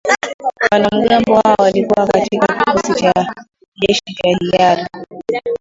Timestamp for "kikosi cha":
2.47-3.11